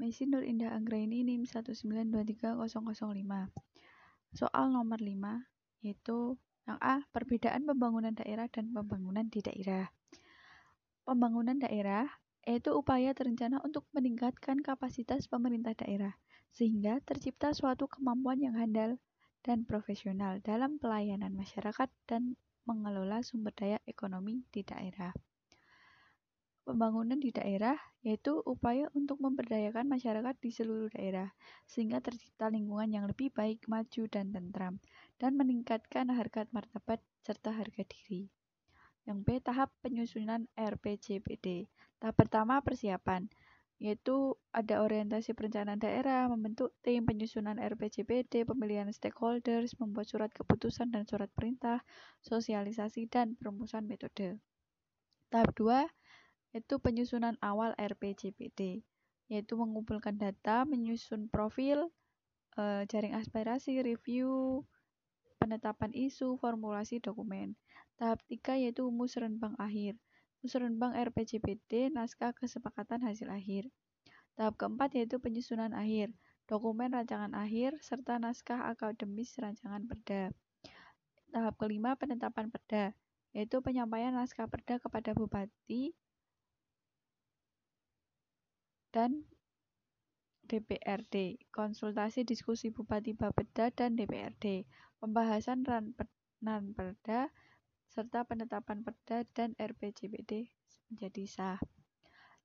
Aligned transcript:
Messi 0.00 0.24
Nur 0.24 0.40
Indah 0.46 0.72
Anggraini 0.72 1.20
NIM 1.20 1.44
1923005. 1.44 2.64
Soal 4.32 4.64
nomor 4.72 5.00
5 5.00 5.84
yaitu 5.84 6.38
yang 6.64 6.78
A, 6.78 7.02
perbedaan 7.10 7.66
pembangunan 7.66 8.14
daerah 8.14 8.46
dan 8.46 8.70
pembangunan 8.70 9.26
di 9.26 9.42
daerah. 9.42 9.90
Pembangunan 11.02 11.58
daerah 11.58 12.06
yaitu 12.46 12.74
upaya 12.74 13.12
terencana 13.14 13.60
untuk 13.62 13.86
meningkatkan 13.94 14.62
kapasitas 14.62 15.26
pemerintah 15.30 15.74
daerah 15.74 16.14
sehingga 16.52 17.00
tercipta 17.02 17.50
suatu 17.52 17.88
kemampuan 17.88 18.38
yang 18.38 18.54
handal 18.58 18.98
dan 19.42 19.66
profesional 19.66 20.38
dalam 20.40 20.78
pelayanan 20.78 21.34
masyarakat 21.34 21.90
dan 22.06 22.38
mengelola 22.62 23.26
sumber 23.26 23.50
daya 23.56 23.78
ekonomi 23.90 24.46
di 24.54 24.62
daerah. 24.62 25.10
Pembangunan 26.62 27.18
di 27.18 27.34
daerah 27.34 27.74
yaitu 28.06 28.38
upaya 28.46 28.86
untuk 28.94 29.18
memberdayakan 29.18 29.86
masyarakat 29.90 30.34
di 30.38 30.50
seluruh 30.54 30.90
daerah 30.94 31.34
sehingga 31.66 31.98
tercipta 31.98 32.46
lingkungan 32.50 32.86
yang 32.90 33.04
lebih 33.10 33.34
baik, 33.34 33.66
maju, 33.66 34.06
dan 34.06 34.30
tentram 34.30 34.78
dan 35.18 35.34
meningkatkan 35.34 36.10
harkat 36.14 36.46
martabat 36.54 37.02
serta 37.26 37.50
harga 37.50 37.82
diri. 37.82 38.30
Yang 39.02 39.18
B. 39.26 39.28
Tahap 39.42 39.74
penyusunan 39.82 40.46
RPJPD. 40.54 41.66
Tahap 41.98 42.14
pertama 42.14 42.62
persiapan, 42.62 43.26
yaitu 43.82 44.38
ada 44.54 44.86
orientasi 44.86 45.34
perencanaan 45.34 45.82
daerah, 45.82 46.30
membentuk 46.30 46.70
tim 46.86 47.02
penyusunan 47.02 47.58
RPJPD, 47.58 48.46
pemilihan 48.46 48.86
stakeholders, 48.94 49.74
membuat 49.82 50.06
surat 50.06 50.30
keputusan 50.30 50.94
dan 50.94 51.02
surat 51.10 51.26
perintah, 51.34 51.82
sosialisasi, 52.22 53.10
dan 53.10 53.34
perumusan 53.34 53.90
metode. 53.90 54.38
Tahap 55.34 55.50
2 55.58 55.90
yaitu 56.52 56.76
penyusunan 56.76 57.40
awal 57.40 57.72
RPJPD, 57.80 58.84
yaitu 59.32 59.52
mengumpulkan 59.56 60.20
data, 60.20 60.68
menyusun 60.68 61.32
profil, 61.32 61.88
e, 62.60 62.84
jaring 62.92 63.16
aspirasi, 63.16 63.80
review, 63.80 64.60
penetapan 65.40 65.90
isu, 65.96 66.36
formulasi 66.36 67.00
dokumen. 67.00 67.56
Tahap 67.96 68.20
3 68.28 68.60
yaitu 68.60 68.84
musrenbang 68.92 69.56
akhir. 69.56 69.96
Musrenbang 70.44 70.92
RPJPD, 70.92 71.88
naskah 71.88 72.36
kesepakatan 72.36 73.00
hasil 73.08 73.32
akhir. 73.32 73.72
Tahap 74.36 74.60
keempat 74.60 74.92
yaitu 75.00 75.16
penyusunan 75.18 75.72
akhir, 75.72 76.12
dokumen 76.44 76.92
rancangan 76.92 77.32
akhir, 77.32 77.80
serta 77.80 78.20
naskah 78.20 78.68
akademis 78.68 79.32
rancangan 79.40 79.88
perda. 79.88 80.32
Tahap 81.32 81.56
kelima 81.56 81.96
penetapan 81.96 82.52
perda, 82.52 82.92
yaitu 83.32 83.64
penyampaian 83.64 84.12
naskah 84.12 84.44
perda 84.44 84.76
kepada 84.76 85.16
bupati, 85.16 85.96
dan 88.92 89.24
DPRD, 90.44 91.40
konsultasi 91.48 92.28
diskusi 92.28 92.68
Bupati 92.68 93.16
Bapeda 93.16 93.72
dan 93.72 93.96
DPRD, 93.96 94.68
pembahasan 95.00 95.64
ran 95.64 95.96
perda, 96.76 97.32
serta 97.88 98.28
penetapan 98.28 98.84
perda 98.84 99.24
dan 99.32 99.56
RPJPD 99.56 100.52
menjadi 100.92 101.24
sah. 101.24 101.60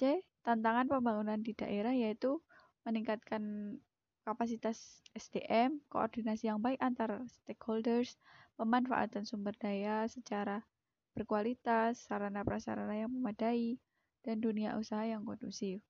C. 0.00 0.24
Tantangan 0.40 0.88
pembangunan 0.88 1.44
di 1.44 1.52
daerah 1.52 1.92
yaitu 1.92 2.40
meningkatkan 2.88 3.76
kapasitas 4.24 5.04
SDM, 5.12 5.84
koordinasi 5.92 6.48
yang 6.48 6.64
baik 6.64 6.80
antar 6.80 7.20
stakeholders, 7.28 8.16
pemanfaatan 8.56 9.28
sumber 9.28 9.52
daya 9.60 10.08
secara 10.08 10.64
berkualitas, 11.12 12.00
sarana 12.08 12.40
prasarana 12.46 12.96
yang 12.96 13.12
memadai, 13.12 13.76
dan 14.24 14.40
dunia 14.40 14.76
usaha 14.80 15.04
yang 15.04 15.24
kondusif. 15.24 15.84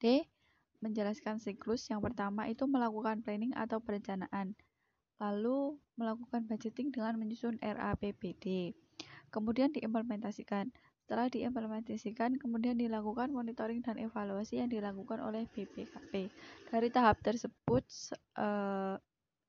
D. 0.00 0.24
Menjelaskan 0.80 1.38
siklus. 1.38 1.86
Yang 1.92 2.10
pertama 2.10 2.48
itu 2.48 2.64
melakukan 2.64 3.20
planning 3.20 3.52
atau 3.52 3.78
perencanaan. 3.78 4.56
Lalu 5.20 5.76
melakukan 6.00 6.48
budgeting 6.48 6.88
dengan 6.88 7.20
menyusun 7.20 7.60
RAPBD. 7.60 8.72
Kemudian 9.28 9.70
diimplementasikan. 9.70 10.72
Setelah 11.04 11.26
diimplementasikan, 11.26 12.38
kemudian 12.38 12.78
dilakukan 12.78 13.34
monitoring 13.34 13.82
dan 13.82 13.98
evaluasi 13.98 14.62
yang 14.62 14.70
dilakukan 14.70 15.18
oleh 15.18 15.44
BPKP. 15.50 16.30
Dari 16.70 16.88
tahap 16.94 17.18
tersebut 17.20 17.82
eh, 18.38 18.94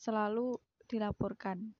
selalu 0.00 0.56
dilaporkan. 0.88 1.79